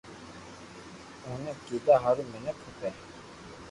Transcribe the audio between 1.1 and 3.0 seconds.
اوني ڪيدا ھارون مينک کپي